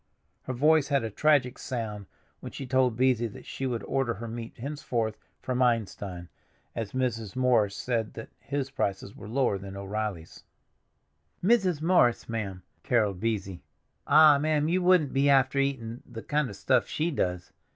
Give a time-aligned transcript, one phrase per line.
[0.45, 2.07] Her voice had a tragic sound
[2.39, 6.27] when she told Beesy that she would order her meat henceforth from Einstein,
[6.75, 7.35] as Mrs.
[7.35, 10.43] Morris said that his prices were lower than O'Reilly's.
[11.43, 11.83] "Mrs.
[11.83, 13.59] Morris, ma'am!" caroled Beesy.
[14.07, 17.51] "Ah, ma'am, you wouldn't be after eatin' the kind of stuff she does.